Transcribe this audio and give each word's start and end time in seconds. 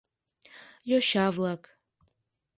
Йоча-влак. 0.89 1.63